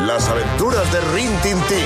Las 0.00 0.28
aventuras 0.28 0.90
de 0.92 1.00
Rin 1.12 1.30
Tin 1.42 1.60
Tin. 1.68 1.78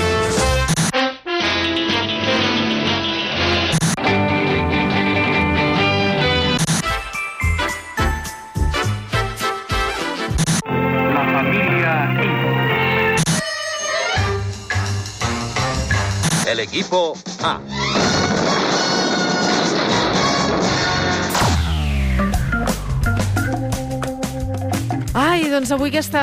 La 11.13 11.23
familia. 11.33 12.09
El 16.47 16.59
equipo 16.59 17.13
A. 17.43 17.59
doncs 25.57 25.71
avui 25.73 25.89
aquesta 25.89 26.21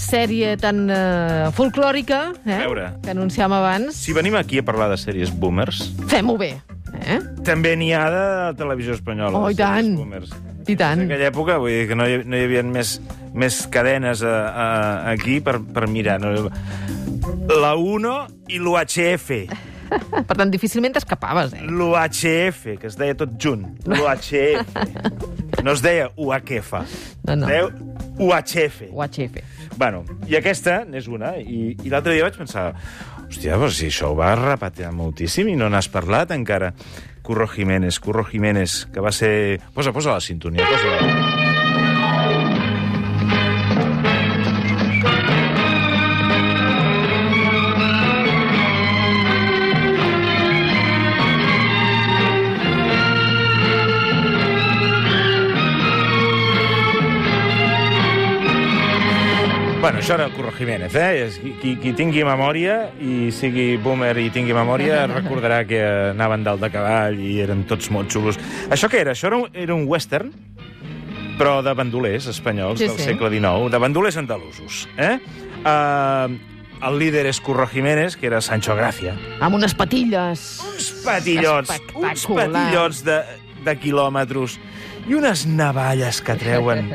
sèrie 0.00 0.54
tan 0.60 0.86
uh, 0.88 1.50
folclòrica 1.52 2.20
eh, 2.46 2.54
A 2.54 2.62
veure. 2.64 2.86
que 3.04 3.12
anunciàvem 3.12 3.58
abans, 3.58 3.98
Si 4.00 4.14
venim 4.16 4.38
aquí 4.40 4.62
a 4.62 4.64
parlar 4.64 4.88
de 4.88 4.96
sèries 4.96 5.32
boomers, 5.36 5.82
fem-ho 6.08 6.38
bé. 6.40 6.54
Eh? 7.02 7.18
també 7.44 7.74
n'hi 7.76 7.90
ha 7.96 8.06
de 8.12 8.24
televisió 8.56 8.94
espanyola. 8.96 9.36
Oh, 9.36 9.50
i 9.50 9.56
tant. 9.58 9.90
Boomers. 9.98 10.32
I 10.70 10.76
tant. 10.78 11.02
En 11.02 11.10
aquella 11.10 11.28
època, 11.32 11.58
vull 11.60 11.74
dir 11.74 11.88
que 11.90 11.98
no 11.98 12.06
hi, 12.08 12.22
no 12.24 12.38
hi 12.38 12.46
havia 12.46 12.62
més, 12.64 12.94
més 13.34 13.58
cadenes 13.72 14.22
a, 14.24 14.32
a, 14.48 14.66
aquí 15.12 15.40
per, 15.44 15.58
per 15.60 15.88
mirar. 15.90 16.20
No? 16.22 16.48
La 17.52 17.74
1 17.76 18.16
i 18.54 18.62
l'UHF. 18.62 19.32
Per 20.28 20.34
tant, 20.38 20.48
difícilment 20.48 20.94
t'escapaves, 20.96 21.52
eh? 21.58 21.66
L'UHF, 21.68 22.62
que 22.80 22.88
es 22.88 22.96
deia 22.96 23.16
tot 23.18 23.34
junt. 23.36 23.66
L'UHF. 23.84 24.70
No 25.60 25.74
es 25.74 25.82
deia 25.84 26.08
UHF. 26.16 26.70
No, 27.26 27.36
no. 27.36 27.44
Es 27.44 27.50
deia 27.50 27.66
UHF. 28.22 28.82
UHF. 28.90 29.38
Bueno, 29.76 30.02
i 30.30 30.36
aquesta 30.38 30.82
n'és 30.88 31.08
una. 31.10 31.34
I, 31.38 31.76
i 31.82 31.92
l'altre 31.92 32.16
dia 32.16 32.26
vaig 32.26 32.38
pensar, 32.38 32.70
hòstia, 33.26 33.56
però 33.56 33.70
si 33.72 33.88
això 33.90 34.12
ho 34.12 34.18
va 34.18 34.34
repetir 34.38 34.90
moltíssim 34.94 35.50
i 35.52 35.56
no 35.58 35.70
n'has 35.72 35.90
parlat 35.92 36.34
encara. 36.36 36.72
Curro 37.22 37.46
Jiménez, 37.46 38.00
Curro 38.02 38.24
Jiménez, 38.26 38.88
que 38.92 39.00
va 39.00 39.12
ser... 39.14 39.60
Posa, 39.74 39.94
posa 39.94 40.18
la 40.18 40.20
sintonia, 40.20 40.66
posa 40.66 40.96
la... 40.96 41.51
Bueno, 59.82 59.98
això 59.98 60.14
era 60.14 60.28
el 60.28 60.32
Curro 60.32 60.52
Jiménez, 60.54 60.94
eh? 60.94 61.26
Qui, 61.58 61.72
qui 61.82 61.90
tingui 61.98 62.22
memòria 62.22 62.92
i 63.02 63.32
sigui 63.34 63.72
boomer 63.82 64.12
i 64.22 64.28
tingui 64.30 64.54
memòria 64.54 65.00
recordarà 65.10 65.64
que 65.66 65.80
anaven 66.12 66.44
dalt 66.46 66.62
de 66.62 66.70
cavall 66.70 67.18
i 67.18 67.40
eren 67.42 67.64
tots 67.66 67.90
molt 67.90 68.14
xulos. 68.14 68.38
Això 68.70 68.86
què 68.92 69.00
era? 69.02 69.16
Això 69.16 69.26
era 69.32 69.40
un, 69.42 69.50
era 69.58 69.74
un 69.74 69.82
western, 69.90 70.30
però 71.34 71.58
de 71.66 71.74
bandolers 71.74 72.30
espanyols 72.30 72.78
Sí, 72.78 72.86
del 72.86 72.94
sí. 73.00 73.08
segle 73.10 73.32
XIX, 73.34 73.66
de 73.74 73.82
bandolers 73.82 74.20
andalusos. 74.22 74.84
Eh? 75.02 75.16
Uh, 75.66 76.38
el 76.86 76.98
líder 77.02 77.26
és 77.26 77.42
Curro 77.42 77.66
Jiménez, 77.66 78.14
que 78.16 78.30
era 78.30 78.38
Sancho 78.40 78.78
Gracia. 78.78 79.16
Amb 79.42 79.58
unes 79.58 79.74
patilles. 79.74 80.60
Uns 80.70 80.92
patillots, 81.02 81.74
uns 81.98 82.28
patillots 82.30 83.02
de, 83.02 83.18
de 83.66 83.76
quilòmetres 83.82 84.60
i 85.10 85.18
unes 85.18 85.42
navalles 85.50 86.22
que 86.22 86.38
treuen 86.38 86.94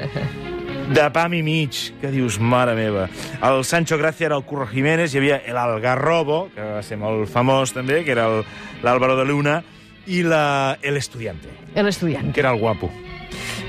de 0.93 1.09
pam 1.11 1.33
i 1.35 1.41
mig, 1.43 1.77
que 2.01 2.09
dius, 2.13 2.37
mare 2.39 2.73
meva. 2.75 3.07
El 3.43 3.63
Sancho 3.65 3.97
Gracia 3.97 4.27
era 4.27 4.37
el 4.37 4.43
Curro 4.47 4.67
Jiménez, 4.67 5.13
hi 5.13 5.17
havia 5.19 5.37
el 5.45 5.57
Algarrobo, 5.57 6.49
que 6.55 6.61
va 6.63 6.81
ser 6.83 6.97
molt 6.97 7.27
famós 7.29 7.73
també, 7.75 8.03
que 8.05 8.11
era 8.15 8.27
el- 8.27 8.45
l'Álvaro 8.83 9.17
de 9.17 9.25
Luna, 9.25 9.61
i 10.07 10.21
la, 10.23 10.77
el 10.81 10.95
Estudiante, 10.97 11.49
El 11.75 11.87
estudiant. 11.87 12.31
que 12.33 12.39
era 12.39 12.51
el 12.53 12.59
guapo. 12.59 12.89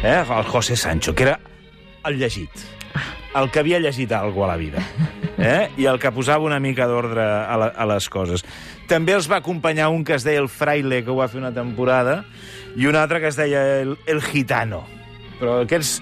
Eh? 0.04 0.22
El 0.28 0.44
José 0.44 0.76
Sancho, 0.76 1.14
que 1.14 1.24
era 1.24 1.40
el 2.04 2.18
llegit. 2.18 2.50
El 3.34 3.50
que 3.50 3.58
havia 3.58 3.78
llegit 3.80 4.12
alguna 4.12 4.46
a 4.52 4.56
la 4.56 4.56
vida. 4.56 4.78
Eh? 5.38 5.68
I 5.76 5.84
el 5.86 5.98
que 5.98 6.10
posava 6.12 6.44
una 6.44 6.58
mica 6.60 6.86
d'ordre 6.86 7.22
a, 7.22 7.56
la, 7.56 7.66
a 7.76 7.86
les 7.86 8.08
coses. 8.08 8.44
També 8.88 9.12
els 9.14 9.28
va 9.30 9.36
acompanyar 9.42 9.88
un 9.90 10.04
que 10.04 10.14
es 10.14 10.24
deia 10.24 10.40
el 10.40 10.48
Fraile, 10.48 11.02
que 11.04 11.10
ho 11.10 11.16
va 11.18 11.28
fer 11.28 11.38
una 11.42 11.52
temporada, 11.52 12.24
i 12.76 12.86
un 12.86 12.96
altre 12.96 13.20
que 13.20 13.28
es 13.28 13.36
deia 13.36 13.80
el, 13.82 13.96
el 14.06 14.22
Gitano. 14.22 14.84
Però 15.38 15.60
aquests, 15.62 16.00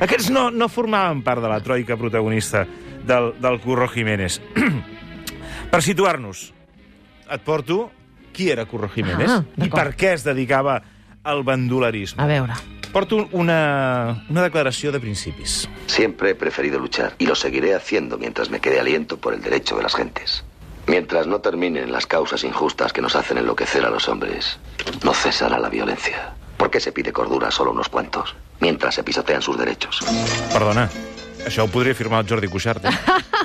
aquests 0.00 0.30
no, 0.30 0.50
no 0.50 0.68
formaven 0.68 1.22
part 1.22 1.42
de 1.42 1.48
la 1.48 1.60
troika 1.60 1.96
protagonista 1.96 2.64
del, 3.06 3.32
del 3.40 3.60
Curro 3.60 3.88
Jiménez. 3.88 4.40
per 5.70 5.82
situar-nos, 5.82 6.52
et 7.30 7.42
porto 7.44 7.90
qui 8.34 8.50
era 8.50 8.66
Curro 8.66 8.88
Jiménez 8.90 9.30
Ah, 9.30 9.42
i 9.64 9.70
per 9.70 9.92
què 9.94 10.14
es 10.14 10.24
dedicava 10.26 10.80
al 11.24 11.42
bandolerisme. 11.46 12.22
A 12.22 12.26
veure. 12.26 12.56
Porto 12.94 13.24
una, 13.32 14.24
una 14.30 14.42
declaració 14.42 14.92
de 14.92 15.00
principis. 15.00 15.68
Siempre 15.86 16.30
he 16.30 16.34
preferido 16.34 16.78
luchar 16.78 17.14
y 17.18 17.26
lo 17.26 17.34
seguiré 17.34 17.74
haciendo 17.74 18.18
mientras 18.18 18.50
me 18.50 18.60
quede 18.60 18.78
aliento 18.78 19.16
por 19.16 19.34
el 19.34 19.42
derecho 19.42 19.76
de 19.76 19.82
las 19.82 19.96
gentes. 19.96 20.44
Mientras 20.86 21.26
no 21.26 21.40
terminen 21.40 21.90
las 21.90 22.06
causas 22.06 22.44
injustas 22.44 22.92
que 22.92 23.00
nos 23.00 23.16
hacen 23.16 23.38
enloquecer 23.38 23.84
a 23.84 23.90
los 23.90 24.08
hombres, 24.08 24.58
no 25.02 25.14
cesará 25.14 25.58
la 25.58 25.70
violencia. 25.70 26.34
¿Por 26.74 26.80
qué 26.80 26.86
se 26.86 26.90
pide 26.90 27.12
cordura 27.12 27.46
a 27.46 27.50
solo 27.52 27.70
unos 27.70 27.88
cuantos, 27.88 28.34
mientras 28.58 28.96
se 28.96 29.04
pisotean 29.04 29.40
sus 29.40 29.56
derechos? 29.56 30.00
Perdona, 30.52 30.88
això 31.46 31.62
ho 31.62 31.70
podria 31.70 31.94
firmar 31.94 32.24
el 32.24 32.26
Jordi 32.32 32.48
Cuixart. 32.50 32.88
Eh? 32.90 32.90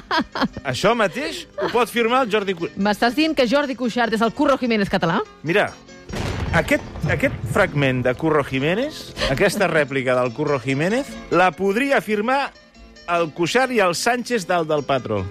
això 0.72 0.96
mateix 0.98 1.44
ho 1.62 1.70
pot 1.70 1.94
firmar 1.94 2.24
el 2.26 2.32
Jordi 2.34 2.56
Cuixart. 2.58 2.82
M'estàs 2.82 3.14
dient 3.14 3.38
que 3.38 3.46
Jordi 3.46 3.76
Cuixart 3.78 4.18
és 4.18 4.26
el 4.26 4.34
Curro 4.34 4.58
Jiménez 4.58 4.90
català? 4.90 5.20
Mira, 5.46 5.68
aquest, 6.58 6.90
aquest 7.06 7.38
fragment 7.54 8.02
de 8.10 8.16
Curro 8.18 8.42
Jiménez, 8.50 9.14
aquesta 9.30 9.70
rèplica 9.70 10.18
del 10.18 10.34
Curro 10.34 10.58
Jiménez, 10.66 11.14
la 11.30 11.52
podria 11.54 12.02
firmar 12.02 12.48
el 13.14 13.30
Cuixart 13.38 13.78
i 13.78 13.84
el 13.86 13.94
Sánchez 13.94 14.50
dalt 14.50 14.74
del 14.74 14.88
patró. 14.90 15.22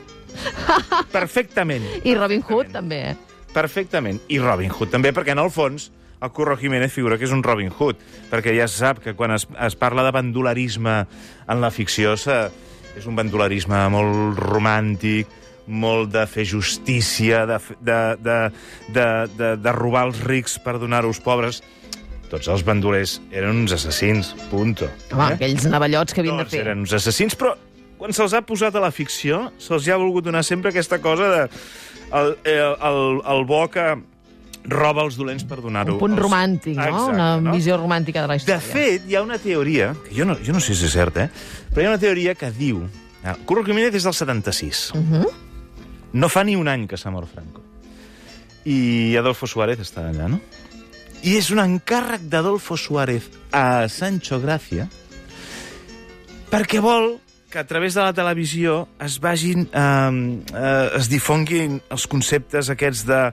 Perfectament. 1.19 1.83
I 2.07 2.15
Robin 2.15 2.47
Hood, 2.47 2.71
també. 2.79 3.09
eh? 3.11 3.39
Perfectament. 3.59 4.23
I 4.31 4.39
Robin 4.39 4.71
Hood 4.71 4.95
també, 4.95 5.11
perquè 5.11 5.35
en 5.35 5.43
el 5.43 5.51
fons 5.51 5.91
el 6.21 6.31
Curro 6.35 6.57
Jiménez 6.57 6.93
figura 6.93 7.19
que 7.19 7.27
és 7.29 7.35
un 7.35 7.43
Robin 7.47 7.71
Hood, 7.71 7.99
perquè 8.31 8.55
ja 8.57 8.67
sap 8.71 9.03
que 9.05 9.15
quan 9.19 9.35
es, 9.37 9.47
es 9.67 9.77
parla 9.79 10.05
de 10.07 10.15
bandolerisme 10.15 10.97
en 11.49 11.61
la 11.63 11.71
ficció 11.71 12.17
se, 12.19 12.39
és 12.99 13.07
un 13.07 13.19
bandolerisme 13.19 13.85
molt 13.95 14.39
romàntic, 14.43 15.31
molt 15.69 16.11
de 16.15 16.25
fer 16.27 16.47
justícia, 16.49 17.45
de, 17.47 17.59
de, 17.85 17.99
de, 18.25 18.39
de, 18.97 19.09
de, 19.37 19.51
de 19.61 19.75
robar 19.77 20.07
els 20.09 20.23
rics 20.25 20.57
per 20.65 20.79
donar-ho 20.81 21.13
als 21.13 21.21
pobres. 21.23 21.63
Tots 22.29 22.49
els 22.53 22.65
bandolers 22.65 23.19
eren 23.33 23.65
uns 23.65 23.73
assassins, 23.77 24.35
punto. 24.51 24.89
Home, 25.13 25.31
aquells 25.37 25.65
navallots 25.69 26.17
que 26.17 26.25
havien 26.25 26.41
de 26.41 26.45
Tots 26.49 26.57
fer. 26.57 26.65
eren 26.67 26.85
uns 26.85 26.93
assassins, 26.97 27.37
però 27.39 27.55
quan 27.99 28.13
se'ls 28.17 28.35
ha 28.37 28.43
posat 28.47 28.77
a 28.77 28.83
la 28.85 28.91
ficció, 28.95 29.47
se'ls 29.61 29.89
ha 29.89 29.97
volgut 30.01 30.27
donar 30.27 30.45
sempre 30.47 30.73
aquesta 30.73 31.01
cosa 31.05 31.31
de 31.33 31.41
el, 32.13 32.35
el, 32.45 32.75
el, 32.89 33.01
el 33.33 33.45
bo 33.49 33.67
que 33.73 33.87
roba 34.65 35.03
els 35.05 35.17
dolents 35.17 35.45
per 35.45 35.61
donar-ho. 35.63 35.95
Un 35.95 35.99
punt 36.01 36.13
als- 36.13 36.23
romàntic, 36.23 36.77
no? 36.77 36.83
Exacte, 36.83 37.13
Una 37.15 37.41
no? 37.41 37.53
visió 37.53 37.77
romàntica 37.77 38.23
de 38.23 38.29
la 38.29 38.35
De 38.35 38.39
història. 38.43 38.61
fet, 38.61 39.03
hi 39.09 39.15
ha 39.15 39.23
una 39.23 39.39
teoria, 39.39 39.95
que 40.05 40.15
jo 40.15 40.25
no, 40.25 40.37
jo 40.45 40.53
no 40.53 40.61
sé 40.61 40.75
si 40.75 40.85
és 40.85 40.93
certa, 40.93 41.25
eh? 41.25 41.31
però 41.71 41.83
hi 41.83 41.87
ha 41.87 41.91
una 41.95 41.99
teoria 41.99 42.35
que 42.35 42.51
diu... 42.51 42.83
Ah, 43.25 43.35
Curro 43.45 43.65
Jiménez 43.65 43.95
és 43.95 44.05
del 44.05 44.15
76. 44.15 44.93
Uh 44.95 44.99
-huh. 45.01 45.27
No 46.13 46.29
fa 46.29 46.45
ni 46.45 46.55
un 46.57 46.69
any 46.69 46.87
que 46.87 46.97
s'ha 46.97 47.11
mort 47.11 47.29
Franco. 47.33 47.61
I 48.65 49.17
Adolfo 49.17 49.47
Suárez 49.47 49.79
està 49.79 50.09
allà, 50.09 50.29
no? 50.29 50.41
I 51.23 51.37
és 51.37 51.51
un 51.51 51.59
encàrrec 51.59 52.21
d'Adolfo 52.29 52.77
Suárez 52.77 53.29
a 53.51 53.89
Sancho 53.89 54.41
Gracia 54.41 54.89
perquè 56.51 56.81
vol 56.81 57.19
que 57.51 57.59
a 57.59 57.67
través 57.67 57.95
de 57.95 58.03
la 58.03 58.13
televisió 58.13 58.89
es 59.01 59.19
vagin... 59.21 59.69
Eh, 59.73 60.43
eh, 60.55 60.91
es 60.99 61.09
difonguin 61.09 61.81
els 61.91 62.07
conceptes 62.07 62.69
aquests 62.71 63.07
de 63.09 63.33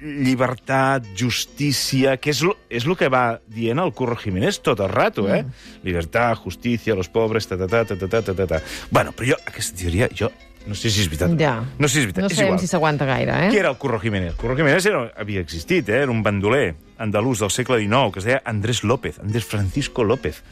llibertat, 0.00 1.04
justícia, 1.16 2.16
que 2.18 2.30
és, 2.30 2.42
lo- 2.42 2.56
és 2.70 2.86
el 2.86 2.96
que 2.96 3.08
va 3.12 3.40
dient 3.46 3.78
el 3.82 3.92
Curro 3.92 4.16
Jiménez 4.16 4.60
tot 4.64 4.80
el 4.80 4.88
rato, 4.88 5.26
eh? 5.32 5.42
Mm. 5.42 5.84
Libertad, 5.84 6.36
justícia, 6.36 6.94
los 6.94 7.08
pobres, 7.08 7.46
ta, 7.48 7.56
ta, 7.58 7.66
ta, 7.68 7.84
ta, 7.84 7.96
ta, 7.96 8.08
ta, 8.08 8.22
ta, 8.22 8.34
ta, 8.34 8.46
ta. 8.46 8.60
Bueno, 8.90 9.12
però 9.12 9.32
jo, 9.34 9.40
aquesta 9.46 9.76
teoria, 9.76 10.08
jo 10.16 10.30
no 10.66 10.74
sé 10.76 10.90
si 10.92 11.00
és 11.00 11.08
veritat. 11.08 11.32
Ja. 11.40 11.54
No 11.78 11.88
sé 11.88 11.94
si 11.94 12.00
és 12.02 12.06
veritat. 12.10 12.24
No 12.26 12.28
és 12.28 12.36
sabem 12.36 12.50
igual. 12.52 12.60
si 12.60 12.68
s'aguanta 12.68 13.06
gaire, 13.08 13.32
eh? 13.46 13.50
Qui 13.50 13.58
era 13.62 13.70
el 13.70 13.78
Curro 13.80 13.98
Jiménez? 13.98 14.34
Curro 14.36 14.56
Jiménez 14.58 14.84
era, 14.86 15.06
havia 15.16 15.40
existit, 15.40 15.88
eh? 15.88 16.02
era 16.02 16.10
un 16.12 16.22
bandoler 16.22 16.74
andalús 16.98 17.40
del 17.40 17.50
segle 17.50 17.78
XIX, 17.80 18.12
que 18.12 18.18
es 18.20 18.26
deia 18.28 18.42
Andrés 18.44 18.84
López, 18.84 19.18
Andrés 19.20 19.44
Francisco 19.44 20.04
López. 20.04 20.42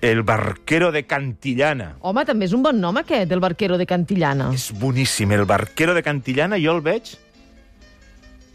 El 0.00 0.22
barquero 0.24 0.90
de 0.90 1.04
Cantillana. 1.06 1.94
Home, 2.00 2.24
també 2.24 2.46
és 2.48 2.54
un 2.56 2.62
bon 2.64 2.78
nom, 2.80 2.96
aquest, 2.96 3.28
del 3.30 3.38
barquero 3.44 3.76
de 3.78 3.84
Cantillana. 3.86 4.48
És 4.56 4.70
boníssim. 4.72 5.30
El 5.36 5.44
barquero 5.44 5.92
de 5.94 6.02
Cantillana 6.02 6.56
jo 6.58 6.72
el 6.74 6.80
veig 6.80 7.12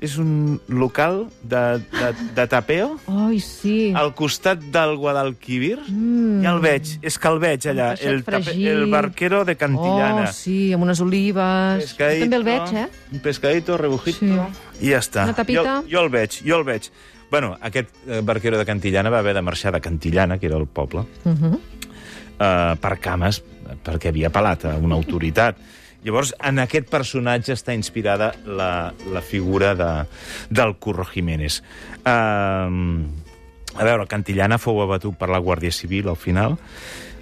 és 0.04 0.18
un 0.20 0.60
local 0.68 1.28
de, 1.42 1.80
de, 1.80 2.10
de 2.36 2.44
tapeo 2.52 2.98
Ai, 3.08 3.40
sí. 3.40 3.94
al 3.96 4.14
costat 4.14 4.60
del 4.74 4.98
Guadalquivir. 5.00 5.80
Mm. 5.88 6.42
Ja 6.44 6.52
el 6.52 6.60
veig, 6.62 6.92
és 7.02 7.18
que 7.18 7.32
el 7.32 7.40
veig 7.40 7.68
allà. 7.72 7.94
El, 8.04 8.24
tape, 8.28 8.54
el 8.70 8.86
barquero 8.92 9.44
de 9.48 9.56
Cantillana. 9.56 10.28
Oh, 10.30 10.34
sí, 10.36 10.74
amb 10.76 10.84
unes 10.84 11.00
olives. 11.02 11.96
Jo 11.98 12.10
també 12.20 12.36
el 12.42 12.44
veig, 12.48 12.74
eh? 12.84 12.88
Un 13.14 13.20
pescadito, 13.24 13.78
rebujito, 13.78 14.20
Sí. 14.20 14.86
i 14.86 14.92
ja 14.92 15.00
està. 15.00 15.24
Una 15.30 15.34
tapita. 15.38 15.82
Jo, 15.86 15.90
jo 15.90 16.04
el 16.04 16.10
veig, 16.10 16.42
jo 16.46 16.58
el 16.60 16.66
veig. 16.68 16.92
Bueno, 17.32 17.56
aquest 17.62 17.90
eh, 18.08 18.20
barquero 18.22 18.58
de 18.60 18.66
Cantillana 18.66 19.10
va 19.10 19.20
haver 19.20 19.34
de 19.34 19.42
marxar 19.42 19.74
de 19.74 19.82
Cantillana, 19.82 20.38
que 20.38 20.46
era 20.48 20.58
el 20.58 20.68
poble, 20.68 21.06
Uh 21.26 21.32
-huh. 21.32 21.60
eh, 22.40 22.76
per 22.80 23.00
cames, 23.00 23.42
perquè 23.84 24.10
havia 24.10 24.30
pelat 24.30 24.66
a 24.66 24.76
una 24.78 24.96
autoritat. 24.96 25.58
Llavors, 26.06 26.36
en 26.46 26.62
aquest 26.62 26.86
personatge 26.92 27.56
està 27.56 27.74
inspirada 27.74 28.30
la, 28.46 28.94
la 29.10 29.22
figura 29.26 29.74
de, 29.76 29.92
del 30.54 30.76
Curro 30.78 31.06
Jiménez. 31.10 31.64
Uh, 32.06 32.70
a 33.76 33.84
veure, 33.84 34.06
Cantillana 34.08 34.60
fou 34.62 34.80
abatut 34.84 35.18
per 35.20 35.32
la 35.34 35.42
Guàrdia 35.44 35.74
Civil 35.74 36.08
al 36.12 36.20
final, 36.20 36.56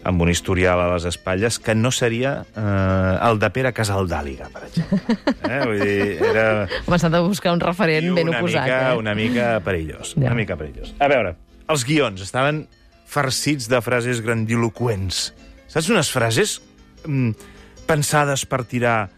amb 0.03 0.21
un 0.21 0.29
historial 0.29 0.81
a 0.83 0.89
les 0.91 1.07
espatlles 1.09 1.57
que 1.63 1.73
no 1.75 1.89
seria 1.95 2.33
eh, 2.43 3.13
el 3.23 3.39
de 3.39 3.49
Pere 3.55 3.71
Casaldàliga, 3.73 4.49
per 4.53 4.65
exemple. 4.67 5.15
Eh? 5.47 5.61
Vull 5.63 5.79
dir, 5.79 6.09
era 6.27 6.45
Home, 6.83 6.99
s'ha 6.99 7.09
de 7.13 7.21
buscar 7.23 7.53
un 7.55 7.63
referent 7.63 8.09
ben 8.17 8.29
una 8.29 8.41
oposat, 8.41 8.67
mica, 8.67 8.81
eh? 8.91 8.99
una 8.99 9.15
mica 9.17 9.47
perillós. 9.63 10.13
Ja. 10.17 10.27
Una 10.27 10.35
mica 10.37 10.59
perillós. 10.59 10.91
A 10.99 11.09
veure, 11.11 11.33
els 11.71 11.87
guions 11.87 12.21
estaven 12.25 12.65
farcits 13.09 13.69
de 13.71 13.79
frases 13.85 14.21
grandiloquents. 14.25 15.23
Saps 15.71 15.89
unes 15.93 16.11
frases 16.13 16.59
mm, 17.07 17.52
pensades 17.85 18.45
per 18.45 18.63
tirar 18.65 19.09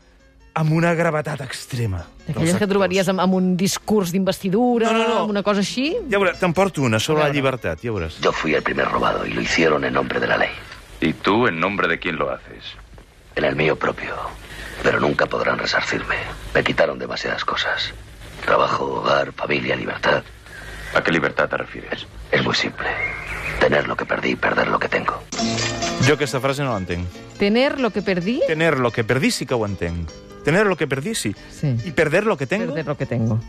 amb 0.56 0.72
una 0.72 0.94
gravetat 0.96 1.42
extrema. 1.44 2.06
Aquelles 2.30 2.56
que 2.58 2.68
trobaries 2.68 3.10
amb, 3.12 3.20
amb 3.22 3.34
un 3.36 3.56
discurs 3.60 4.12
d'investidura, 4.14 4.92
No, 4.92 4.98
no, 4.98 5.08
no. 5.08 5.18
amb 5.26 5.30
una 5.36 5.44
cosa 5.44 5.60
així. 5.60 5.90
Ja 6.10 6.18
veuràs, 6.18 6.40
te'n 6.40 6.54
porto 6.54 6.82
una 6.82 7.00
sobre 7.00 7.24
la 7.24 7.30
llibertat, 7.30 7.82
ja 7.84 7.92
veuràs. 7.92 8.22
Yo 8.22 8.32
fui 8.32 8.54
el 8.56 8.64
primer 8.64 8.88
robado 8.88 9.26
y 9.26 9.34
lo 9.34 9.42
hicieron 9.42 9.84
en 9.84 9.94
nombre 9.94 10.20
de 10.20 10.28
la 10.28 10.38
ley. 10.38 10.50
¿Y 11.02 11.14
tú 11.14 11.48
en 11.48 11.60
nombre 11.60 11.88
de 11.88 12.00
quién 12.00 12.16
lo 12.16 12.30
haces? 12.32 12.64
En 13.36 13.44
el 13.44 13.56
mío 13.56 13.76
propio. 13.78 14.16
Pero 14.82 15.00
nunca 15.00 15.26
podrán 15.26 15.58
resarcirme. 15.60 16.16
Me 16.54 16.64
quitaron 16.64 16.98
demasiadas 17.00 17.44
cosas. 17.44 17.94
Trabajo, 18.44 18.86
hogar, 18.86 19.34
familia, 19.34 19.76
libertad. 19.76 20.24
¿A 20.94 21.02
qué 21.04 21.12
libertad 21.12 21.50
te 21.50 21.58
refieres? 21.58 22.06
Es 22.32 22.44
muy 22.44 22.56
simple. 22.56 22.88
Tener 23.60 23.88
lo 23.88 23.96
que 23.98 24.06
perdí 24.06 24.32
y 24.32 24.36
perder 24.36 24.68
lo 24.70 24.80
que. 24.80 24.85
Jo 26.06 26.14
aquesta 26.14 26.40
frase 26.44 26.64
no 26.64 26.74
l'entenc. 26.76 27.08
Tener 27.40 27.80
lo 27.80 27.90
que 27.92 28.02
perdí, 28.02 28.42
Tener 28.48 28.78
lo 28.80 28.92
que 28.92 29.04
perdí 29.04 29.32
sí 29.32 29.46
que 29.46 29.54
ho 29.56 29.66
entenc. 29.66 30.10
Tener 30.46 30.68
lo 30.68 30.76
que 30.78 30.88
perdí 30.88 31.16
sí. 31.16 31.34
Sí. 31.52 31.76
I 31.86 31.92
perder 31.92 32.26
lo 32.26 32.38
que 32.38 32.46
tengo, 32.46 32.68
perder 32.74 32.86
lo 32.88 32.98
que 32.98 33.06
tengo. 33.06 33.40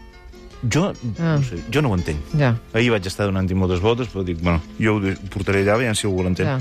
jo, 0.72 0.92
Ah. 1.20 1.36
no 1.38 1.42
sé, 1.42 1.58
jo 1.72 1.82
no 1.82 1.90
ho 1.90 1.94
entenc. 1.94 2.18
Ja, 2.38 2.56
Ahir 2.72 2.90
vaig 2.90 3.06
estar 3.06 3.26
donant-hi 3.28 3.54
moltes 3.54 3.80
voltes, 3.84 4.08
però 4.08 4.24
dic, 4.24 4.40
bueno, 4.40 4.62
jo 4.80 4.96
ho 4.96 5.14
portaré 5.30 5.60
allà, 5.66 5.76
veiem 5.76 5.94
si 5.94 6.06
algú 6.08 6.22
l'entén. 6.24 6.46
ja. 6.46 6.60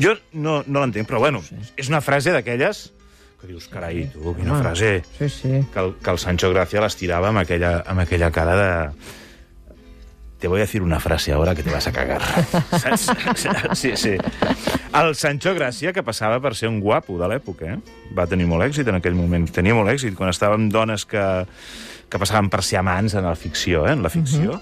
Jo 0.00 0.14
no, 0.32 0.62
no 0.66 0.80
l'entenc, 0.80 1.06
però 1.08 1.18
bueno, 1.22 1.40
és 1.76 1.88
una 1.88 2.00
frase 2.00 2.32
d'aquelles 2.32 2.90
que 3.40 3.46
dius, 3.48 3.68
carai, 3.72 4.10
tu, 4.12 4.34
quina 4.36 4.52
Home. 4.52 4.60
frase... 4.62 5.02
Sí, 5.18 5.28
sí. 5.30 5.48
Que 5.72 5.80
el, 5.80 5.94
que 6.02 6.10
el 6.10 6.18
Sancho 6.18 6.50
Gracia 6.52 6.80
l'estirava 6.82 7.28
amb 7.30 7.38
aquella, 7.38 7.78
amb 7.86 8.00
aquella 8.02 8.30
cara 8.30 8.56
de... 8.58 8.90
Te 10.40 10.48
voy 10.48 10.60
a 10.60 10.64
decir 10.64 10.82
una 10.82 10.98
frase 11.00 11.32
ahora 11.32 11.54
que 11.54 11.62
te 11.62 11.70
vas 11.70 11.86
a 11.86 11.92
cagar. 11.92 12.20
Saps? 12.80 13.10
Sí, 13.78 13.92
sí. 13.96 14.16
El 14.92 15.14
Sancho 15.14 15.54
Gracia, 15.54 15.92
que 15.94 16.02
passava 16.02 16.40
per 16.42 16.50
ser 16.58 16.66
un 16.66 16.80
guapo 16.82 17.14
de 17.20 17.28
l'època, 17.30 17.76
eh? 17.76 18.08
va 18.16 18.26
tenir 18.26 18.48
molt 18.50 18.64
èxit 18.64 18.88
en 18.90 18.98
aquell 18.98 19.14
moment. 19.14 19.46
Tenia 19.54 19.76
molt 19.76 19.92
èxit 19.92 20.16
quan 20.18 20.32
estava 20.32 20.58
amb 20.58 20.72
dones 20.74 21.04
que, 21.06 21.22
que 22.10 22.18
passaven 22.18 22.50
per 22.50 22.64
ser 22.66 22.80
amants 22.80 23.14
en 23.14 23.28
la 23.28 23.36
ficció, 23.38 23.84
eh? 23.86 23.94
en 23.94 24.02
la 24.02 24.10
ficció. 24.10 24.58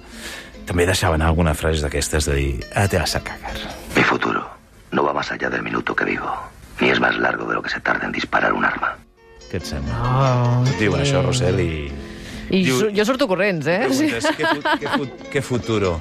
També 0.69 0.85
deixaven 0.85 1.25
alguna 1.25 1.57
frase 1.57 1.81
d'aquestes 1.81 2.29
de 2.29 2.37
dir, 2.37 2.53
ah, 2.77 2.85
te 2.93 3.01
vas 3.01 3.17
a 3.17 3.23
cagar. 3.25 3.57
Mi 3.97 4.05
futuro 4.05 4.45
no 4.93 5.05
va 5.07 5.15
más 5.17 5.33
allá 5.33 5.49
del 5.49 5.63
minuto 5.63 5.97
que 5.97 6.05
vivo. 6.05 6.29
Ni 6.79 6.91
es 6.91 7.01
más 7.01 7.17
largo 7.17 7.49
de 7.49 7.55
lo 7.55 7.63
que 7.63 7.71
se 7.71 7.81
tarda 7.81 8.05
en 8.05 8.13
disparar 8.13 8.53
un 8.53 8.69
arma. 8.69 8.99
Què 9.49 9.57
et 9.63 9.65
sembla? 9.65 9.97
Oh, 10.05 10.77
diuen 10.77 11.01
això, 11.01 11.25
Rosel, 11.25 11.65
i... 11.65 11.89
I 12.51 12.63
Diu- 12.65 12.89
jo 12.97 13.05
surto 13.05 13.27
corrents, 13.29 13.67
eh? 13.69 13.89
Sí. 13.93 14.07
Preguntes, 14.09 14.29
què, 14.39 14.89
fu 14.89 15.05
què, 15.05 15.31
què 15.35 15.43
futuro? 15.45 15.99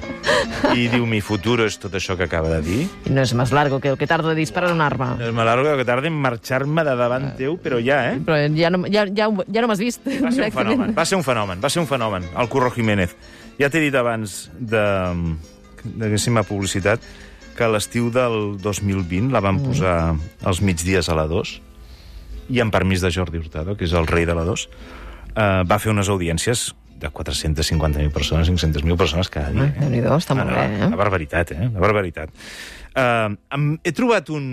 I 0.74 0.86
diu, 0.88 1.04
mi 1.06 1.20
futuro 1.20 1.66
és 1.68 1.76
tot 1.80 1.92
això 1.98 2.16
que 2.16 2.24
acaba 2.24 2.48
de 2.56 2.62
dir. 2.64 2.86
No 3.12 3.20
és 3.20 3.34
més 3.36 3.52
largo 3.52 3.80
que 3.84 3.90
el 3.92 3.98
que 4.00 4.06
tarda 4.08 4.30
de 4.32 4.38
disparar 4.38 4.72
un 4.72 4.80
arma. 4.80 5.10
Es 5.20 5.32
me 5.34 5.44
largo 5.44 5.76
que 5.76 5.84
tarda 5.84 6.08
en 6.08 6.16
marxar-me 6.16 6.84
de 6.88 6.96
davant 6.96 7.28
teu, 7.36 7.58
però 7.60 7.82
ja, 7.84 8.00
eh? 8.14 8.16
Però 8.24 8.38
ja 8.56 8.70
no, 8.72 8.84
ja, 8.88 9.04
ja, 9.12 9.28
ja 9.28 9.60
no 9.60 9.68
m'has 9.68 9.82
vist. 9.82 10.00
Va 10.08 10.32
ser 10.32 10.48
un 10.48 10.56
fenomen, 10.56 10.94
va 10.96 11.04
ser 11.04 11.18
un 11.20 11.24
fenomen, 11.26 11.60
va 11.64 11.70
ser 11.70 11.82
un 11.84 11.88
fenomen, 11.90 12.24
el 12.38 12.48
Curro 12.48 12.70
Jiménez. 12.72 13.14
Ja 13.60 13.68
t'he 13.68 13.82
dit 13.84 13.94
abans 13.98 14.48
de, 14.58 14.84
d'aquíssima 15.84 16.44
publicitat 16.48 17.02
que 17.58 17.66
a 17.66 17.72
l'estiu 17.72 18.08
del 18.14 18.54
2020 18.62 19.32
la 19.34 19.40
van 19.42 19.58
posar 19.64 20.14
als 20.46 20.60
migdies 20.62 21.08
a 21.10 21.16
la 21.18 21.26
2 21.26 21.56
i 22.54 22.60
amb 22.62 22.72
permís 22.72 23.02
de 23.04 23.10
Jordi 23.12 23.36
Hurtado, 23.42 23.74
que 23.76 23.84
és 23.84 23.92
el 23.98 24.06
rei 24.08 24.24
de 24.24 24.36
la 24.38 24.44
2, 24.46 24.68
eh, 25.34 25.62
va 25.68 25.78
fer 25.82 25.92
unes 25.92 26.10
audiències 26.12 26.68
de 26.98 27.10
450.000 27.14 28.10
persones, 28.10 28.50
500.000 28.50 28.96
persones 28.98 29.30
cada 29.30 29.52
dia. 29.54 29.68
Ah, 29.68 29.84
Déu-n'hi-do, 29.84 30.16
està 30.18 30.34
molt 30.34 30.50
bé, 30.50 30.64
eh? 30.66 30.86
Una 30.88 30.98
barbaritat, 30.98 31.52
eh? 31.54 31.68
Una 31.68 31.82
barbaritat. 31.84 32.32
Uh, 32.98 33.36
he 33.86 33.92
trobat 33.94 34.32
un, 34.34 34.46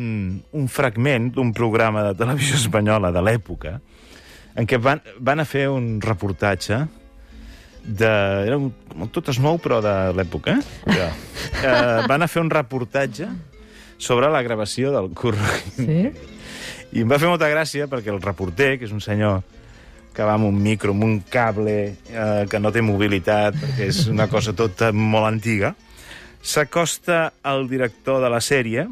un 0.53 0.67
fragment 0.69 1.31
d'un 1.33 1.49
programa 1.57 2.03
de 2.05 2.13
televisió 2.19 2.59
espanyola 2.59 3.09
de 3.15 3.23
l'època 3.25 3.79
en 4.55 4.67
què 4.69 4.77
van, 4.77 5.01
van 5.17 5.41
a 5.41 5.47
fer 5.47 5.65
un 5.71 5.97
reportatge 6.03 6.83
de... 7.85 8.11
Era 8.45 8.59
un, 8.59 8.69
tot 9.13 9.33
es 9.33 9.39
nou, 9.41 9.57
però 9.61 9.81
de 9.83 9.95
l'època. 10.17 10.59
Eh? 10.59 10.93
Ja. 10.95 11.09
Uh, 11.09 12.05
van 12.11 12.25
a 12.25 12.29
fer 12.29 12.43
un 12.45 12.53
reportatge 12.53 13.27
sobre 13.97 14.29
la 14.29 14.43
gravació 14.45 14.93
del 14.93 15.11
Curro. 15.17 15.49
Sí? 15.75 16.13
I 16.95 17.03
em 17.03 17.11
va 17.11 17.19
fer 17.19 17.27
molta 17.31 17.49
gràcia 17.51 17.89
perquè 17.91 18.13
el 18.13 18.21
reporter, 18.23 18.75
que 18.79 18.87
és 18.87 18.93
un 18.95 19.03
senyor 19.03 19.41
que 20.15 20.23
va 20.23 20.37
amb 20.39 20.47
un 20.47 20.61
micro, 20.63 20.95
amb 20.95 21.03
un 21.03 21.19
cable, 21.29 21.77
eh, 22.09 22.45
que 22.49 22.59
no 22.59 22.71
té 22.71 22.81
mobilitat, 22.81 23.57
perquè 23.59 23.89
és 23.91 24.05
una 24.11 24.29
cosa 24.31 24.55
tota 24.55 24.91
molt 24.95 25.27
antiga, 25.27 25.75
s'acosta 26.41 27.33
al 27.43 27.67
director 27.67 28.21
de 28.23 28.29
la 28.31 28.39
sèrie 28.39 28.87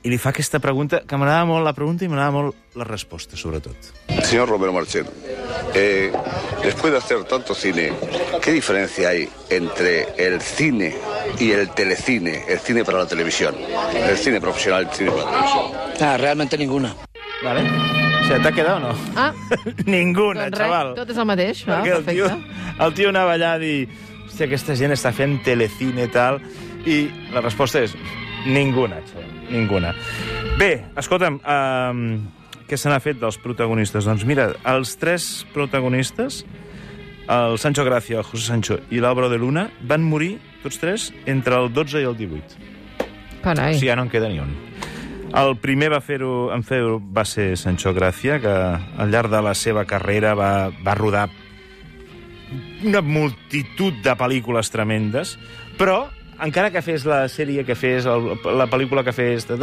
i 0.00 0.08
li 0.08 0.16
fa 0.16 0.30
aquesta 0.32 0.60
pregunta, 0.64 1.02
que 1.04 1.18
m'agrada 1.20 1.44
molt 1.44 1.66
la 1.66 1.74
pregunta 1.76 2.06
i 2.06 2.08
m'agrada 2.08 2.32
molt 2.32 2.76
la 2.80 2.86
resposta, 2.88 3.36
sobretot. 3.36 3.90
Señor 4.24 4.48
Romero 4.48 4.72
Marchén, 4.72 5.04
eh, 5.74 6.10
después 6.62 6.92
de 6.92 6.98
hacer 6.98 7.24
tanto 7.24 7.54
cine, 7.54 7.92
¿qué 8.40 8.52
diferencia 8.52 9.10
hay 9.10 9.28
entre 9.50 10.08
el 10.16 10.40
cine 10.40 10.94
y 11.38 11.50
el 11.52 11.68
telecine, 11.70 12.44
el 12.48 12.58
cine 12.60 12.84
para 12.84 12.98
la 12.98 13.06
televisión? 13.06 13.54
El 13.94 14.16
cine 14.16 14.40
profesional, 14.40 14.88
el 14.88 14.96
cine 14.96 15.10
para 15.10 15.24
la 15.24 15.30
televisión. 15.30 15.64
Ah, 16.00 16.16
realmente 16.16 16.56
ninguna. 16.56 16.96
Vale? 17.44 17.99
Sigui, 18.30 18.42
t'ha 18.46 18.52
quedat 18.54 18.76
o 18.78 18.80
no? 18.84 18.92
Ah, 19.18 19.32
Ninguna, 19.90 20.46
doncs 20.46 20.60
xaval. 20.62 20.92
res, 20.92 20.98
tot 21.02 21.10
és 21.10 21.18
el 21.18 21.26
mateix. 21.26 21.62
Ah, 21.66 21.80
Perquè 21.80 21.96
el 21.96 22.04
tio, 22.06 22.28
perfecte. 22.30 22.82
el 22.86 22.94
tio 22.94 23.08
anava 23.10 23.32
allà 23.34 23.52
a 23.56 23.60
dir 23.62 23.76
hòstia, 24.28 24.46
aquesta 24.46 24.76
gent 24.78 24.94
està 24.94 25.10
fent 25.12 25.40
telecine 25.44 26.06
i 26.06 26.12
tal, 26.14 26.38
i 26.86 27.00
la 27.34 27.42
resposta 27.42 27.82
és 27.82 27.96
ninguna, 28.46 29.00
xaval, 29.10 29.32
ninguna. 29.50 29.90
Bé, 30.60 30.70
escolta'm, 31.00 31.40
um, 31.42 32.04
què 32.70 32.78
se 32.78 32.88
n'ha 32.92 33.00
fet 33.02 33.18
dels 33.20 33.36
protagonistes? 33.42 34.06
Doncs 34.06 34.22
mira, 34.28 34.52
els 34.70 34.94
tres 35.00 35.26
protagonistes, 35.52 36.44
el 37.30 37.58
Sancho 37.58 37.84
Gracia, 37.84 38.22
el 38.22 38.24
José 38.30 38.46
Sancho 38.52 38.78
i 38.94 39.02
l'Álvaro 39.02 39.28
de 39.32 39.38
Luna, 39.42 39.66
van 39.82 40.06
morir, 40.06 40.36
tots 40.62 40.78
tres, 40.78 41.10
entre 41.26 41.58
el 41.58 41.72
12 41.74 42.00
i 42.04 42.06
el 42.06 42.16
18. 42.16 42.68
Carai. 43.42 43.74
O 43.74 43.78
sigui, 43.80 43.90
ja 43.90 43.96
no 43.98 44.06
en 44.06 44.10
queda 44.12 44.28
ni 44.30 44.38
un. 44.38 44.54
El 45.30 45.54
primer 45.62 45.92
va 45.92 46.00
fer-ho 46.02 46.50
en 46.54 46.64
fer 46.66 46.80
va 47.14 47.24
ser 47.28 47.52
Sancho 47.56 47.92
Gracia, 47.94 48.40
que 48.42 48.50
al 48.50 49.12
llarg 49.12 49.30
de 49.30 49.42
la 49.46 49.54
seva 49.54 49.84
carrera 49.86 50.34
va, 50.34 50.70
va 50.82 50.94
rodar 50.98 51.28
una 52.82 53.00
multitud 53.00 53.94
de 54.02 54.14
pel·lícules 54.18 54.72
tremendes, 54.74 55.36
però 55.78 56.08
encara 56.42 56.72
que 56.74 56.82
fes 56.82 57.04
la 57.06 57.22
sèrie 57.30 57.62
que 57.68 57.76
fes, 57.78 58.08
el, 58.10 58.32
la 58.58 58.66
pel·lícula 58.72 59.04
que 59.06 59.14
fes, 59.14 59.46
tot, 59.46 59.62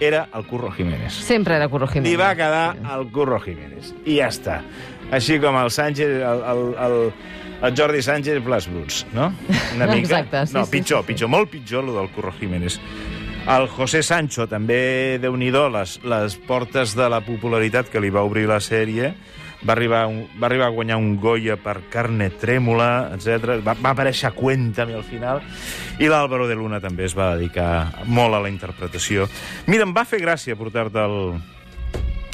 era 0.00 0.26
el 0.36 0.44
Curro 0.44 0.70
Jiménez. 0.70 1.14
Sempre 1.14 1.56
era 1.56 1.68
Curro 1.72 1.88
Jiménez. 1.88 2.10
Li 2.10 2.20
va 2.20 2.34
quedar 2.36 2.76
el 2.76 3.08
Curro 3.14 3.40
Jiménez. 3.40 3.94
I 4.04 4.18
ja 4.20 4.28
està. 4.28 4.60
Així 5.16 5.38
com 5.40 5.56
el 5.56 5.70
Sánchez, 5.72 6.18
el, 6.18 6.42
el, 6.52 6.62
el, 6.86 6.96
el 7.64 7.76
Jordi 7.78 8.02
Sánchez 8.02 8.42
Blas 8.44 8.68
Bruts, 8.68 9.06
no? 9.14 9.30
Una 9.76 9.86
mica. 9.94 10.02
Exacte, 10.20 10.46
sí, 10.50 10.58
no, 10.58 10.66
sí, 10.66 10.72
pitjor, 10.76 11.04
sí. 11.04 11.12
pitjor, 11.12 11.32
molt 11.32 11.48
pitjor, 11.50 11.86
el 11.86 11.94
del 12.02 12.10
Curro 12.12 12.34
Jiménez. 12.36 12.80
El 13.46 13.68
José 13.70 14.02
Sancho, 14.02 14.48
també, 14.50 15.18
déu 15.22 15.36
nhi 15.38 15.52
les, 15.54 16.00
les 16.02 16.34
portes 16.48 16.96
de 16.98 17.06
la 17.06 17.20
popularitat 17.22 17.86
que 17.86 18.00
li 18.02 18.08
va 18.10 18.24
obrir 18.26 18.48
la 18.50 18.58
sèrie, 18.58 19.12
va 19.62 19.72
arribar, 19.76 20.00
un, 20.10 20.24
va 20.40 20.48
arribar 20.48 20.66
a 20.66 20.74
guanyar 20.74 20.96
un 20.98 21.12
Goya 21.22 21.54
per 21.56 21.76
Carne 21.92 22.26
Trèmula, 22.42 23.12
etc. 23.14 23.60
Va, 23.62 23.76
va 23.78 23.92
aparèixer 23.94 24.26
a 24.28 24.32
Cuéntame 24.34 24.96
al 24.98 25.04
final. 25.06 25.44
I 26.02 26.10
l'Àlvaro 26.10 26.48
de 26.50 26.56
Luna 26.58 26.80
també 26.82 27.06
es 27.06 27.14
va 27.14 27.36
dedicar 27.36 28.02
molt 28.10 28.34
a 28.34 28.42
la 28.42 28.50
interpretació. 28.50 29.28
Mira, 29.70 29.86
em 29.86 29.94
va 29.94 30.04
fer 30.04 30.18
gràcia 30.24 30.58
portar-te 30.58 31.06
el, 31.06 31.38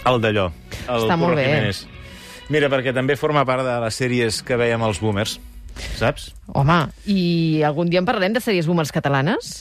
el 0.09 0.25
d'allò, 0.25 0.49
Està 0.87 1.21
molt 1.21 1.37
bé. 1.37 1.45
Jiménez. 1.45 1.85
Mira, 2.49 2.73
perquè 2.73 2.97
també 2.97 3.19
forma 3.21 3.45
part 3.45 3.69
de 3.69 3.77
les 3.85 4.01
sèries 4.01 4.41
que 4.49 4.57
veiem 4.57 4.89
els 4.89 5.05
boomers, 5.05 5.37
saps? 6.01 6.31
Home, 6.57 6.81
i 7.05 7.61
algun 7.69 7.93
dia 7.93 8.01
en 8.01 8.09
parlarem 8.09 8.33
de 8.33 8.41
sèries 8.41 8.65
boomers 8.65 8.97
catalanes? 8.97 9.55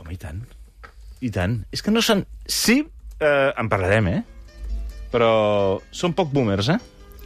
Home, 0.00 0.16
i 0.16 0.20
tant. 0.20 0.42
I 1.22 1.30
tant. 1.30 1.60
És 1.74 1.84
que 1.84 1.94
no 1.94 2.02
són... 2.04 2.24
Sí, 2.50 2.82
eh, 3.22 3.50
en 3.56 3.70
parlarem, 3.70 4.10
eh? 4.10 4.20
Però 5.12 5.32
són 5.94 6.16
poc 6.18 6.32
boomers, 6.34 6.72
eh? 6.74 6.78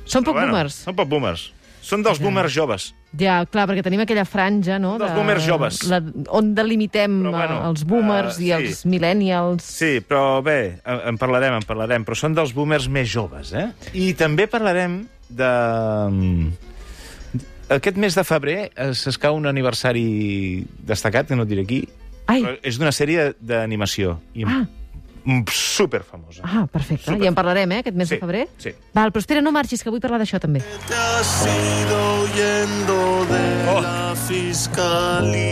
Són 0.07 0.26
poc 0.26 0.37
Però 0.37 0.50
boomers? 0.50 0.83
Són 0.87 0.97
poc 0.99 1.09
boomers. 1.11 1.50
Són 1.87 2.03
dels 2.03 2.19
boomers 2.19 2.50
joves. 2.50 2.88
Ja, 3.17 3.38
clar, 3.47 3.69
perquè 3.71 3.85
tenim 3.87 4.00
aquella 4.03 4.25
franja, 4.26 4.76
no? 4.83 4.97
Dels 4.99 5.15
boomers 5.15 5.45
joves. 5.47 5.79
La, 5.87 6.00
on 6.35 6.50
delimitem 6.57 7.21
Però, 7.23 7.33
bueno, 7.37 7.59
eh, 7.61 7.69
els 7.71 7.85
boomers 7.87 8.41
eh, 8.41 8.43
i 8.43 8.49
sí. 8.49 8.55
els 8.57 8.81
millennials. 8.91 9.69
Sí, 9.79 9.91
però 10.03 10.41
bé, 10.45 10.81
en 10.83 11.21
parlarem, 11.21 11.55
en 11.61 11.67
parlarem. 11.69 12.07
Però 12.07 12.19
són 12.19 12.35
dels 12.37 12.55
boomers 12.57 12.91
més 12.93 13.07
joves, 13.12 13.55
eh? 13.55 13.69
I 13.95 14.11
també 14.19 14.49
parlarem 14.50 15.05
de... 15.31 15.53
Aquest 17.76 17.97
mes 17.99 18.19
de 18.19 18.26
febrer 18.26 18.59
eh, 18.69 18.91
s'escau 18.95 19.38
un 19.38 19.47
aniversari 19.50 20.67
destacat, 20.91 21.31
que 21.31 21.38
no 21.38 21.47
et 21.47 21.55
diré 21.55 21.65
aquí. 21.67 21.85
Ai. 22.26 22.42
però 22.42 22.59
És 22.62 22.78
d'una 22.78 22.92
sèrie 22.92 23.35
d'animació. 23.40 24.18
I 24.35 24.45
Ah. 24.45 24.66
super 25.50 26.02
famosa. 26.04 26.42
Ah, 26.45 26.66
perfecte. 26.71 27.04
Super. 27.04 27.23
I 27.25 27.26
en 27.26 27.35
parlarem, 27.35 27.73
eh, 27.73 27.78
aquest 27.78 27.97
mes 27.97 28.09
Sí, 28.09 28.14
de 28.14 28.21
febrer? 28.21 28.49
sí. 28.59 28.71
Val, 28.95 29.11
però 29.12 29.18
espera, 29.18 29.40
no 29.42 29.50
marxis, 29.52 29.83
que 29.83 29.90
vull 29.90 30.00
parlar 30.00 30.21
d'això 30.21 30.38
també. 30.38 30.61
Te 30.87 30.95
has 30.95 31.47
ido 31.47 32.23
huyendo 32.23 33.26
de 33.26 33.68
Oh. 33.68 33.80
la 33.80 34.14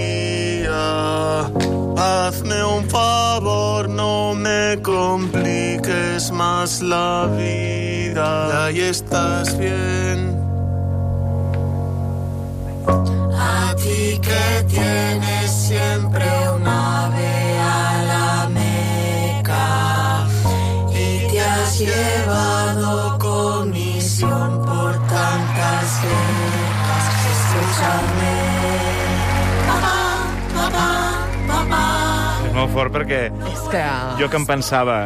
fiscalía. 0.04 1.50
Hazme 1.97 2.64
un 2.64 2.85
favor, 2.88 3.88
no 3.88 4.35
me 4.35 4.78
compliques 4.83 6.31
más 6.33 6.81
la 6.83 7.26
vida. 7.37 8.66
Ahí 8.66 8.81
estás 8.81 9.57
bien. 9.59 10.44
Fort 32.75 32.95
perquè 32.95 33.28
És 33.52 33.69
que... 33.73 33.85
jo 34.21 34.31
que 34.31 34.40
em 34.40 34.49
pensava... 34.49 34.99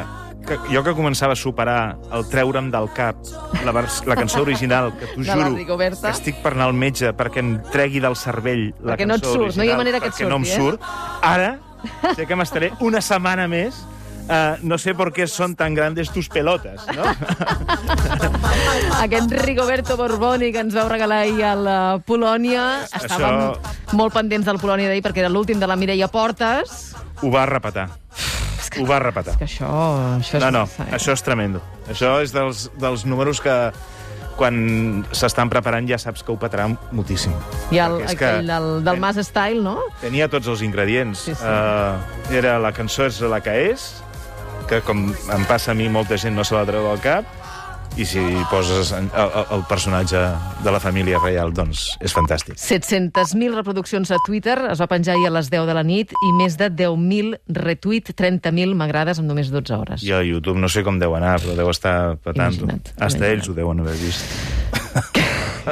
Que, 0.48 0.56
jo 0.72 0.80
que 0.80 0.94
començava 0.96 1.34
a 1.34 1.36
superar 1.36 1.98
el 2.16 2.22
treure'm 2.32 2.70
del 2.72 2.86
cap 2.96 3.18
la, 3.66 3.72
la 3.74 4.16
cançó 4.16 4.40
original, 4.40 4.94
que 4.96 5.10
t'ho 5.10 5.24
juro 5.26 5.50
que 5.58 5.88
estic 6.08 6.38
per 6.40 6.54
anar 6.54 6.70
al 6.70 6.78
metge 6.78 7.10
perquè 7.18 7.42
em 7.44 7.50
tregui 7.68 8.00
del 8.00 8.16
cervell 8.16 8.70
la 8.80 8.94
Perquè 8.94 9.08
no 9.10 9.18
et 9.18 9.26
cançó 9.26 9.34
surt, 9.34 9.58
no 9.60 9.66
hi 9.66 9.68
ha 9.68 9.76
original, 9.76 9.82
manera 9.82 10.00
que 10.00 10.08
et 10.08 10.16
perquè 10.16 10.30
no 10.30 10.40
em 10.40 10.48
surti, 10.48 10.56
eh? 10.56 10.62
surt. 10.64 10.80
Ara 11.28 12.14
sé 12.16 12.24
que 12.30 12.38
m'estaré 12.40 12.72
una 12.80 13.02
setmana 13.04 13.44
més 13.50 13.82
uh, 14.28 14.56
no 14.62 14.78
sé 14.80 14.94
per 14.98 15.08
què 15.14 15.26
són 15.30 15.56
tan 15.58 15.74
grandes 15.76 16.12
tus 16.14 16.28
pelotes, 16.32 16.84
no? 16.94 17.04
Aquest 19.04 19.32
Rigoberto 19.42 19.96
Borboni 19.98 20.52
que 20.54 20.62
ens 20.64 20.76
vau 20.76 20.88
regalar 20.90 21.24
ahir 21.26 21.44
a 21.48 21.54
la 21.58 21.78
Polònia. 22.06 22.84
Estàvem 22.88 23.96
molt 23.98 24.14
pendents 24.14 24.48
del 24.48 24.60
Polònia 24.62 24.90
d'ahir 24.90 25.04
perquè 25.04 25.24
era 25.24 25.32
l'últim 25.32 25.60
de 25.60 25.68
la 25.70 25.76
Mireia 25.76 26.08
Portes. 26.12 26.94
Ho 27.22 27.32
va 27.34 27.46
repetar. 27.50 27.88
Ho 28.78 28.86
va 28.86 28.98
repetar. 29.02 29.36
Que 29.40 29.46
això, 29.48 29.68
això 30.18 30.38
és 30.38 30.44
No, 30.44 30.50
no, 30.54 30.64
massa, 30.66 30.84
eh? 30.86 30.94
això 30.98 31.14
és 31.16 31.22
tremendo. 31.24 31.62
Això 31.90 32.18
és 32.22 32.34
dels, 32.34 32.68
dels 32.78 33.06
números 33.08 33.40
que 33.42 33.56
quan 34.38 34.58
s'estan 35.10 35.50
preparant 35.50 35.88
ja 35.88 35.98
saps 35.98 36.22
que 36.22 36.30
ho 36.30 36.38
petarà 36.38 36.68
moltíssim. 36.94 37.34
I 37.74 37.80
el, 37.82 37.98
és 38.04 38.14
que 38.14 38.28
aquell 38.28 38.46
del, 38.46 38.68
del 38.86 39.00
Mas 39.02 39.18
Style, 39.26 39.64
no? 39.64 39.80
Tenia 40.02 40.28
tots 40.30 40.46
els 40.52 40.62
ingredients. 40.62 41.24
Sí, 41.26 41.34
sí. 41.34 41.42
Uh, 41.42 42.36
era 42.38 42.58
la 42.62 42.70
cançó 42.76 43.08
és 43.08 43.18
la 43.26 43.42
que 43.42 43.56
és, 43.72 43.88
que 44.68 44.80
com 44.84 45.06
em 45.10 45.44
passa 45.48 45.72
a 45.72 45.74
mi, 45.78 45.88
molta 45.88 46.18
gent 46.20 46.36
no 46.36 46.44
se 46.44 46.54
la 46.56 46.64
treu 46.68 46.84
del 46.90 47.00
cap, 47.04 47.24
i 47.98 48.04
si 48.06 48.20
poses 48.50 48.92
el, 48.94 49.08
el- 49.10 49.62
personatge 49.66 50.20
de 50.62 50.70
la 50.70 50.78
família 50.78 51.18
reial, 51.18 51.50
doncs 51.56 51.96
és 52.04 52.12
fantàstic. 52.14 52.54
700.000 52.60 53.56
reproduccions 53.56 54.12
a 54.14 54.18
Twitter, 54.26 54.54
es 54.70 54.78
va 54.78 54.86
penjar 54.86 55.16
ahir 55.16 55.26
a 55.26 55.32
les 55.34 55.48
10 55.50 55.66
de 55.66 55.74
la 55.74 55.82
nit, 55.82 56.12
i 56.12 56.30
més 56.36 56.54
de 56.60 56.68
10.000 56.70 57.40
retuit, 57.58 58.12
30.000 58.14 58.76
m'agrades 58.78 59.18
en 59.18 59.26
només 59.26 59.50
12 59.50 59.74
hores. 59.74 60.04
I 60.06 60.12
a 60.14 60.22
YouTube 60.22 60.60
no 60.62 60.68
sé 60.70 60.84
com 60.86 61.00
deu 61.00 61.16
anar, 61.18 61.40
però 61.42 61.56
deu 61.58 61.72
estar 61.74 62.16
petant. 62.22 62.54
Imagina't, 62.60 62.92
Hasta 63.00 63.18
imagina't. 63.18 63.32
ells 63.32 63.48
ho 63.50 63.56
deuen 63.58 63.80
haver 63.82 63.96
vist. 63.98 64.24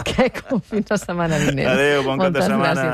Que 0.04 0.26
com 0.28 0.60
fins 0.60 0.90
la 0.92 0.98
setmana 1.00 1.38
vinent. 1.40 1.70
Adéu, 1.72 2.02
bon 2.04 2.18
cap 2.20 2.34
de 2.34 2.42
setmana. 2.44 2.66
gràcies. 2.74 2.90